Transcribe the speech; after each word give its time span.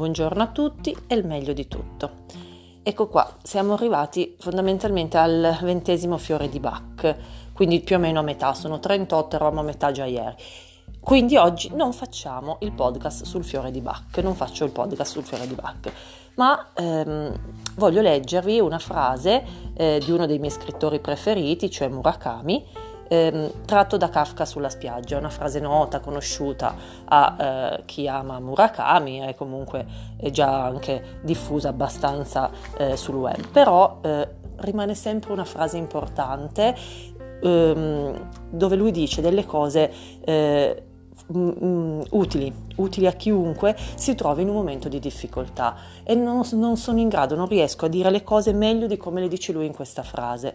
buongiorno 0.00 0.42
a 0.42 0.46
tutti 0.46 0.96
e 1.06 1.14
il 1.14 1.26
meglio 1.26 1.52
di 1.52 1.68
tutto. 1.68 2.10
Ecco 2.82 3.06
qua, 3.08 3.36
siamo 3.42 3.74
arrivati 3.74 4.34
fondamentalmente 4.38 5.18
al 5.18 5.58
ventesimo 5.60 6.16
fiore 6.16 6.48
di 6.48 6.58
Bach, 6.58 7.16
quindi 7.52 7.80
più 7.80 7.96
o 7.96 7.98
meno 7.98 8.20
a 8.20 8.22
metà, 8.22 8.54
sono 8.54 8.80
38, 8.80 9.36
eravamo 9.36 9.60
a 9.60 9.62
metà 9.62 9.92
già 9.92 10.06
ieri. 10.06 10.36
Quindi 10.98 11.36
oggi 11.36 11.72
non 11.74 11.92
facciamo 11.92 12.56
il 12.60 12.72
podcast 12.72 13.24
sul 13.24 13.44
fiore 13.44 13.70
di 13.70 13.82
Bach, 13.82 14.16
non 14.22 14.34
faccio 14.34 14.64
il 14.64 14.70
podcast 14.70 15.12
sul 15.12 15.24
fiore 15.24 15.46
di 15.46 15.54
Bach, 15.54 15.92
ma 16.36 16.70
ehm, 16.74 17.38
voglio 17.76 18.00
leggervi 18.00 18.58
una 18.58 18.78
frase 18.78 19.44
eh, 19.74 20.00
di 20.02 20.10
uno 20.12 20.24
dei 20.24 20.38
miei 20.38 20.50
scrittori 20.50 20.98
preferiti, 20.98 21.70
cioè 21.70 21.88
Murakami, 21.88 22.64
ehm, 23.10 23.64
tratto 23.66 23.96
da 23.96 24.08
Kafka 24.08 24.44
sulla 24.44 24.68
spiaggia, 24.68 25.18
una 25.18 25.28
frase 25.28 25.58
nota, 25.58 25.98
conosciuta 25.98 26.74
a 27.04 27.36
eh, 27.38 27.82
chi 27.84 28.06
ama 28.06 28.38
Murakami, 28.38 29.18
è 29.18 29.34
comunque 29.34 29.84
è 30.16 30.30
già 30.30 30.64
anche 30.64 31.18
diffusa 31.22 31.70
abbastanza 31.70 32.50
eh, 32.78 32.96
sul 32.96 33.16
web, 33.16 33.48
però 33.48 33.98
eh, 34.02 34.28
rimane 34.58 34.94
sempre 34.94 35.32
una 35.32 35.44
frase 35.44 35.76
importante 35.76 36.76
ehm, 37.42 38.28
dove 38.50 38.76
lui 38.76 38.92
dice 38.92 39.20
delle 39.20 39.44
cose 39.44 39.92
eh, 40.20 40.84
Mm, 41.32 42.00
utili, 42.10 42.52
utili 42.80 43.06
a 43.06 43.12
chiunque 43.12 43.76
si 43.94 44.14
trovi 44.14 44.42
in 44.42 44.48
un 44.48 44.54
momento 44.54 44.88
di 44.88 44.98
difficoltà 44.98 45.76
e 46.02 46.14
non, 46.14 46.42
non, 46.52 46.76
sono 46.76 46.98
in 46.98 47.08
grado, 47.08 47.36
non 47.36 47.46
riesco 47.46 47.86
a 47.86 47.88
dire 47.88 48.10
le 48.10 48.22
cose 48.22 48.52
meglio 48.52 48.86
di 48.86 48.96
come 48.96 49.20
le 49.20 49.28
dice 49.28 49.52
lui 49.52 49.66
in 49.66 49.74
questa 49.74 50.02
frase. 50.02 50.54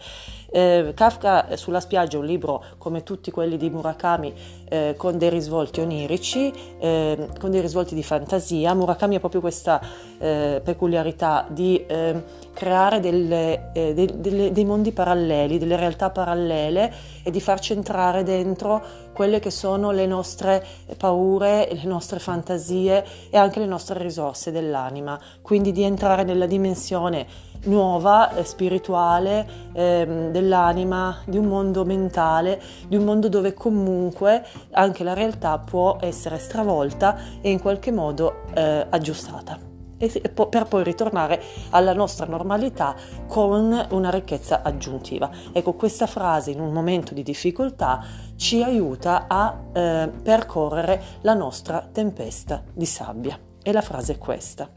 Eh, 0.51 0.93
Kafka 0.95 1.47
eh, 1.47 1.57
sulla 1.57 1.79
spiaggia 1.79 2.17
è 2.17 2.19
un 2.19 2.25
libro 2.25 2.63
come 2.77 3.03
tutti 3.03 3.31
quelli 3.31 3.57
di 3.57 3.69
Murakami 3.69 4.33
eh, 4.69 4.95
con 4.97 5.17
dei 5.17 5.29
risvolti 5.29 5.81
onirici, 5.81 6.51
eh, 6.79 7.27
con 7.39 7.51
dei 7.51 7.61
risvolti 7.61 7.95
di 7.95 8.03
fantasia. 8.03 8.73
Murakami 8.73 9.15
ha 9.15 9.19
proprio 9.19 9.41
questa 9.41 9.81
eh, 10.17 10.61
peculiarità 10.63 11.45
di 11.49 11.83
ehm, 11.85 12.23
creare 12.53 12.99
delle, 12.99 13.71
eh, 13.73 13.93
de, 13.93 14.51
dei 14.51 14.65
mondi 14.65 14.91
paralleli, 14.91 15.57
delle 15.57 15.75
realtà 15.75 16.09
parallele 16.09 16.93
e 17.23 17.31
di 17.31 17.41
farci 17.41 17.73
entrare 17.73 18.23
dentro 18.23 19.03
quelle 19.13 19.39
che 19.39 19.49
sono 19.49 19.91
le 19.91 20.05
nostre 20.05 20.65
paure, 20.97 21.69
le 21.71 21.85
nostre 21.85 22.14
fantasie 22.19 23.03
e 23.29 23.37
anche 23.37 23.59
le 23.59 23.65
nostre 23.65 24.01
risorse 24.01 24.51
dell'anima, 24.51 25.19
quindi 25.41 25.71
di 25.71 25.83
entrare 25.83 26.23
nella 26.23 26.45
dimensione 26.45 27.25
nuova, 27.65 28.33
eh, 28.35 28.43
spirituale 28.43 29.47
eh, 29.73 30.29
dell'anima, 30.31 31.21
di 31.25 31.37
un 31.37 31.45
mondo 31.45 31.85
mentale, 31.85 32.61
di 32.87 32.95
un 32.95 33.03
mondo 33.03 33.29
dove 33.29 33.53
comunque 33.53 34.45
anche 34.71 35.03
la 35.03 35.13
realtà 35.13 35.57
può 35.59 35.97
essere 36.01 36.37
stravolta 36.37 37.17
e 37.41 37.49
in 37.49 37.59
qualche 37.59 37.91
modo 37.91 38.43
eh, 38.53 38.85
aggiustata 38.89 39.74
per 39.97 40.65
poi 40.67 40.83
ritornare 40.83 41.41
alla 41.69 41.93
nostra 41.93 42.25
normalità 42.25 42.95
con 43.27 43.87
una 43.91 44.09
ricchezza 44.09 44.61
aggiuntiva. 44.61 45.29
Ecco, 45.51 45.73
questa 45.73 46.07
frase 46.07 46.51
in 46.51 46.59
un 46.59 46.71
momento 46.71 47.13
di 47.13 47.23
difficoltà 47.23 48.03
ci 48.35 48.61
aiuta 48.61 49.25
a 49.27 49.57
eh, 49.71 50.11
percorrere 50.21 51.01
la 51.21 51.33
nostra 51.33 51.87
tempesta 51.91 52.63
di 52.73 52.85
sabbia. 52.85 53.39
E 53.63 53.71
la 53.71 53.81
frase 53.81 54.13
è 54.13 54.17
questa. 54.17 54.69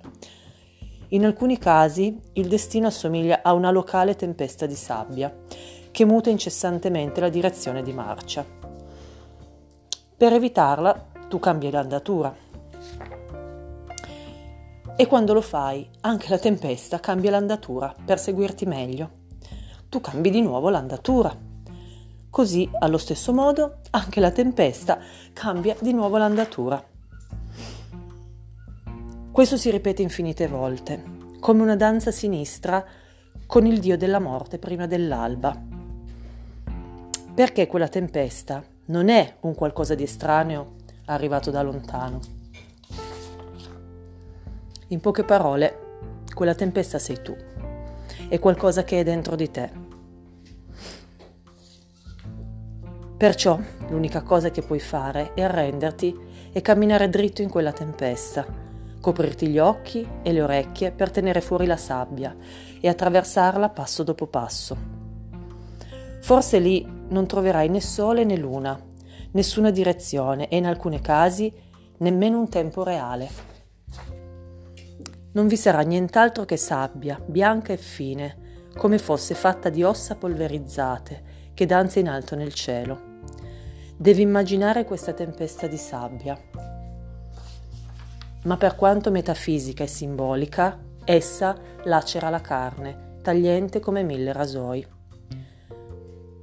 In 1.09 1.25
alcuni 1.25 1.59
casi 1.59 2.19
il 2.35 2.49
destino 2.49 2.87
assomiglia 2.87 3.41
a 3.43 3.53
una 3.53 3.71
locale 3.71 4.15
tempesta 4.15 4.67
di 4.67 4.75
sabbia 4.75 5.35
che 5.91 6.05
muta 6.05 6.31
incessantemente 6.31 7.21
la 7.21 7.29
direzione 7.29 7.83
di 7.83 7.93
marcia. 7.93 8.45
Per 10.17 10.33
evitarla 10.33 11.07
tu 11.29 11.39
cambi 11.39 11.71
l'andatura 11.71 12.35
e 15.01 15.07
quando 15.07 15.33
lo 15.33 15.43
fai, 15.43 15.89
anche 16.01 16.29
la 16.29 16.41
tempesta 16.41 16.99
cambia 16.99 17.31
l'andatura 17.31 17.95
per 18.05 18.19
seguirti 18.19 18.67
meglio. 18.67 19.11
Tu 19.89 20.01
cambi 20.01 20.29
di 20.29 20.43
nuovo 20.43 20.71
l'andatura. 20.71 21.33
Così, 22.29 22.69
allo 22.81 22.99
stesso 22.99 23.33
modo, 23.33 23.77
anche 23.91 24.19
la 24.19 24.33
tempesta 24.33 24.99
cambia 25.33 25.77
di 25.79 25.93
nuovo 25.93 26.17
l'andatura. 26.17 26.85
Questo 29.31 29.57
si 29.57 29.71
ripete 29.71 30.03
infinite 30.03 30.49
volte, 30.49 31.01
come 31.39 31.63
una 31.63 31.77
danza 31.77 32.11
sinistra 32.11 32.85
con 33.47 33.67
il 33.67 33.79
dio 33.79 33.97
della 33.97 34.19
morte 34.19 34.59
prima 34.59 34.89
dell'alba. 34.89 35.57
Perché 37.37 37.69
quella 37.69 37.87
tempesta 37.87 38.65
non 38.87 39.11
è 39.11 39.37
un 39.43 39.55
qualcosa 39.55 39.95
di 39.95 40.03
estraneo 40.03 40.75
arrivato 41.05 41.53
da 41.53 41.63
lontano 41.63 42.38
in 44.89 45.01
poche 45.01 45.25
parole, 45.25 45.87
quella 46.33 46.55
tempesta 46.55 46.99
sei 46.99 47.21
tu. 47.21 47.37
È 48.29 48.39
qualcosa 48.39 48.85
che 48.85 49.01
è 49.01 49.05
dentro 49.05 49.37
di 49.37 49.51
te. 49.51 49.71
Perciò 53.17 53.59
l'unica 53.89 54.23
cosa 54.23 54.51
che 54.51 54.63
puoi 54.63 54.81
fare 54.81 55.35
è 55.35 55.43
arrenderti 55.43 56.17
e 56.53 56.63
camminare 56.63 57.11
dritto 57.11 57.43
in 57.43 57.51
quella 57.51 57.73
tempesta, 57.73 58.47
coprirti 59.01 59.49
gli 59.49 59.59
occhi 59.59 60.07
e 60.23 60.33
le 60.33 60.41
orecchie 60.41 60.93
per 60.93 61.11
tenere 61.11 61.41
fuori 61.41 61.67
la 61.67 61.77
sabbia 61.77 62.35
e 62.81 62.89
attraversarla 62.89 63.69
passo 63.71 64.03
dopo 64.05 64.27
passo. 64.27 64.77
Forse 66.21 66.59
lì 66.59 66.87
non 67.09 67.27
troverai 67.27 67.69
né 67.69 67.81
sole 67.81 68.25
né 68.25 68.37
luna, 68.37 68.81
nessuna 69.33 69.71
direzione 69.71 70.49
e 70.49 70.57
in 70.57 70.67
alcuni 70.67 71.01
casi 71.01 71.53
nemmeno 71.99 72.39
un 72.39 72.49
tempo 72.49 72.85
reale 72.85 73.58
non 75.39 75.47
vi 75.47 75.57
sarà 75.57 75.83
nient'altro 75.83 76.45
che 76.45 76.57
sabbia, 76.57 77.23
bianca 77.25 77.73
e 77.73 77.77
fine, 77.77 78.67
come 78.77 78.99
fosse 78.99 79.37
fatta 79.37 79.69
di 79.69 79.85
ossa 79.85 80.17
polverizzate, 80.17 81.23
che 81.55 81.65
danza 81.65 82.01
in 82.01 82.09
alto 82.09 82.35
nel 82.35 82.53
cielo. 82.53 83.21
Devi 83.97 84.23
immaginare 84.23 84.85
questa 84.85 85.13
tempesta 85.13 85.69
di 85.69 85.77
sabbia. 85.77 86.37
Ma 88.43 88.57
per 88.57 88.75
quanto 88.75 89.13
metafisica 89.13 89.85
e 89.85 89.87
simbolica, 89.87 90.77
essa 91.05 91.57
lacera 91.85 92.31
la 92.31 92.41
carne, 92.41 93.19
tagliente 93.23 93.79
come 93.79 94.03
mille 94.03 94.33
rasoi. 94.33 94.85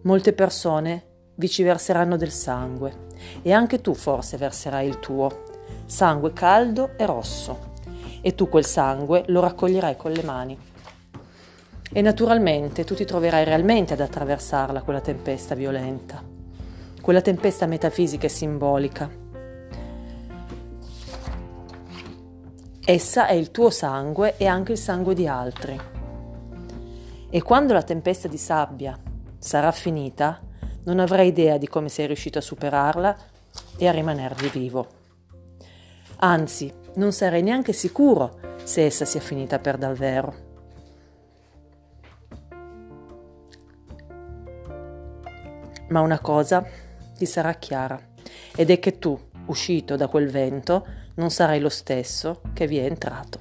Molte 0.03 0.31
persone 0.31 1.07
vi 1.35 1.50
ci 1.50 1.63
verseranno 1.63 2.16
del 2.16 2.31
sangue 2.31 3.07
e 3.41 3.51
anche 3.51 3.81
tu 3.81 3.94
forse 3.94 4.38
verserai 4.38 4.88
il 4.88 5.00
tuo, 5.00 5.44
sangue 5.85 6.31
caldo 6.31 6.97
e 6.97 7.06
rosso 7.06 7.73
e 8.25 8.34
tu 8.34 8.50
quel 8.50 8.66
sangue 8.66 9.24
lo 9.28 9.40
raccoglierai 9.40 9.96
con 9.96 10.12
le 10.12 10.24
mani. 10.24 10.58
E 11.91 12.02
naturalmente 12.02 12.84
tu 12.84 12.96
ti 12.96 13.06
troverai 13.06 13.44
realmente 13.44 13.94
ad 13.94 14.00
attraversarla 14.00 14.81
quella 14.81 15.00
tempesta 15.00 15.53
violenta, 15.53 16.24
quella 17.02 17.22
tempesta 17.22 17.68
metafisica 17.68 18.25
e 18.25 18.30
simbolica. 18.30 19.08
Essa 22.84 23.28
è 23.28 23.34
il 23.34 23.52
tuo 23.52 23.69
sangue 23.69 24.38
e 24.38 24.47
anche 24.47 24.72
il 24.72 24.80
sangue 24.80 25.13
di 25.13 25.28
altri. 25.28 25.80
E 27.30 27.42
quando 27.44 27.74
la 27.74 27.84
tempesta 27.84 28.28
di 28.28 28.40
sabbia 28.40 28.97
sarà 29.38 29.72
finita, 29.72 30.42
non 30.86 30.97
avrai 30.97 31.28
idea 31.28 31.59
di 31.59 31.68
come 31.68 31.90
sei 31.90 32.07
riuscito 32.07 32.40
a 32.40 32.42
superarla 32.42 33.16
e 33.78 33.88
a 33.88 33.92
rimanervi 33.92 34.50
vivo. 34.50 35.03
Anzi, 36.18 36.74
non 36.96 37.12
sarei 37.12 37.42
neanche 37.42 37.74
sicuro 37.74 38.40
se 38.64 38.86
essa 38.86 39.06
sia 39.06 39.20
finita 39.20 39.59
per 39.59 39.78
davvero. 39.78 40.44
Ma 45.90 46.02
una 46.02 46.20
cosa 46.20 46.66
ti 47.16 47.25
sarà 47.25 47.54
chiara, 47.54 48.00
ed 48.56 48.70
è 48.70 48.80
che 48.80 48.98
tu, 48.98 49.18
uscito 49.48 49.95
da 49.95 50.07
quel 50.07 50.30
vento, 50.30 50.86
non 51.16 51.30
sarai 51.30 51.60
lo 51.60 51.69
stesso 51.69 52.42
che 52.54 52.68
vi 52.68 52.78
è 52.78 52.86
entrato. 52.86 53.39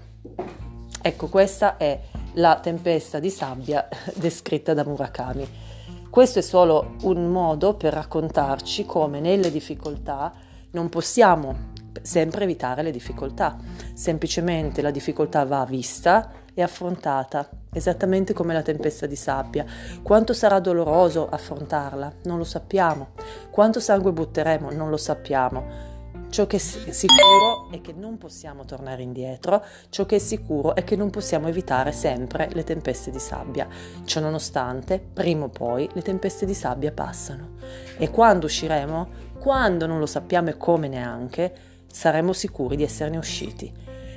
Ecco, 1.01 1.29
questa 1.29 1.77
è 1.77 2.01
la 2.35 2.59
tempesta 2.61 3.19
di 3.19 3.31
sabbia 3.31 3.89
descritta 4.15 4.75
da 4.75 4.85
Murakami. 4.85 5.63
Questo 6.11 6.39
è 6.39 6.43
solo 6.43 6.97
un 7.03 7.27
modo 7.27 7.75
per 7.75 7.93
raccontarci 7.93 8.85
come 8.85 9.21
nelle 9.21 9.51
difficoltà 9.51 10.33
non 10.71 10.89
possiamo 10.89 11.73
sempre 12.03 12.45
evitare 12.45 12.83
le 12.83 12.91
difficoltà. 12.91 13.57
Semplicemente 13.95 14.83
la 14.83 14.91
difficoltà 14.91 15.45
va 15.45 15.65
vista 15.65 16.31
e 16.55 16.63
affrontata, 16.63 17.49
esattamente 17.73 18.33
come 18.33 18.53
la 18.53 18.63
tempesta 18.63 19.07
di 19.07 19.17
sabbia. 19.17 19.65
Quanto 20.03 20.33
sarà 20.33 20.61
doloroso 20.61 21.29
affrontarla? 21.29 22.13
Non 22.25 22.39
lo 22.39 22.45
sappiamo. 22.45 23.09
Quanto 23.51 23.81
sangue 23.81 24.13
butteremo? 24.13 24.71
Non 24.71 24.89
lo 24.89 24.97
sappiamo. 24.97 25.93
Ciò 26.35 26.49
che 26.49 26.57
è 26.57 26.59
sicuro 26.59 27.71
è 27.71 27.81
che 27.81 27.93
non 27.93 28.19
possiamo 28.19 28.65
tornare 28.65 29.03
indietro, 29.03 29.65
ciò 29.89 30.05
che 30.05 30.17
è 30.17 30.19
sicuro 30.19 30.75
è 30.75 30.83
che 30.83 30.97
non 30.97 31.09
possiamo 31.09 31.47
evitare 31.47 31.93
sempre 31.93 32.49
le 32.53 32.65
tempeste 32.65 33.13
di 33.13 33.21
sabbia. 33.21 33.69
Ciononostante, 34.05 34.99
prima 34.99 35.45
o 35.45 35.49
poi 35.49 35.89
le 35.93 36.03
tempeste 36.03 36.45
di 36.45 36.55
sabbia 36.55 36.91
passano. 36.91 37.51
E 37.99 38.11
quando 38.11 38.47
usciremo? 38.47 39.09
Quando 39.39 39.87
non 39.87 40.01
lo 40.01 40.07
sappiamo 40.07 40.49
e 40.49 40.57
come 40.57 40.89
neanche, 40.89 41.55
saremo 41.95 42.33
sicuri 42.33 42.75
di 42.75 42.83
esserne 42.83 43.17
usciti. 43.17 43.73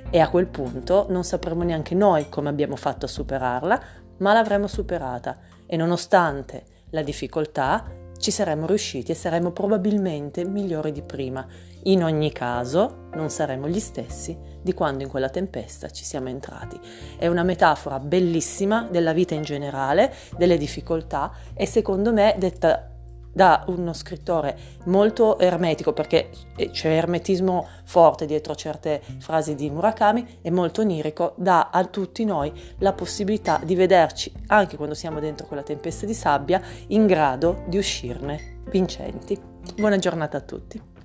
e 0.09 0.21
a 0.21 0.29
quel 0.29 0.47
punto 0.47 1.05
non 1.09 1.25
sapremo 1.25 1.63
neanche 1.63 1.93
noi 1.93 2.29
come 2.29 2.47
abbiamo 2.47 2.77
fatto 2.77 3.05
a 3.05 3.09
superarla, 3.09 3.81
ma 4.19 4.31
l'avremo 4.31 4.65
superata 4.65 5.37
e 5.65 5.75
nonostante 5.75 6.63
la 6.91 7.01
difficoltà 7.01 7.83
ci 8.17 8.31
saremmo 8.31 8.65
riusciti 8.65 9.11
e 9.11 9.15
saremmo 9.15 9.51
probabilmente 9.51 10.45
migliori 10.45 10.93
di 10.93 11.01
prima. 11.01 11.45
In 11.83 12.05
ogni 12.05 12.31
caso 12.31 13.09
non 13.15 13.29
saremo 13.29 13.67
gli 13.67 13.81
stessi 13.81 14.35
di 14.61 14.73
quando 14.73 15.03
in 15.03 15.09
quella 15.09 15.29
tempesta 15.29 15.89
ci 15.89 16.05
siamo 16.05 16.29
entrati. 16.29 16.79
È 17.17 17.27
una 17.27 17.43
metafora 17.43 17.99
bellissima 17.99 18.87
della 18.89 19.11
vita 19.11 19.35
in 19.35 19.43
generale, 19.43 20.13
delle 20.37 20.57
difficoltà 20.57 21.33
e 21.53 21.67
secondo 21.67 22.13
me 22.13 22.33
detta 22.39 22.96
da 23.37 23.65
uno 23.67 23.93
scrittore 23.93 24.57
molto 24.85 25.37
ermetico, 25.37 25.93
perché 25.93 26.31
c'è 26.71 26.89
ermetismo 26.89 27.67
forte 27.83 28.25
dietro 28.25 28.55
certe 28.55 28.99
frasi 29.19 29.53
di 29.53 29.69
Murakami, 29.69 30.39
e 30.41 30.49
molto 30.49 30.81
onirico, 30.81 31.35
dà 31.37 31.69
a 31.71 31.85
tutti 31.85 32.25
noi 32.25 32.51
la 32.79 32.93
possibilità 32.93 33.61
di 33.63 33.75
vederci, 33.75 34.33
anche 34.47 34.75
quando 34.75 34.95
siamo 34.95 35.19
dentro 35.19 35.45
quella 35.45 35.61
tempesta 35.61 36.07
di 36.07 36.15
sabbia, 36.15 36.59
in 36.87 37.05
grado 37.05 37.63
di 37.67 37.77
uscirne 37.77 38.61
vincenti. 38.71 39.39
Buona 39.75 39.97
giornata 39.97 40.37
a 40.37 40.41
tutti. 40.41 40.96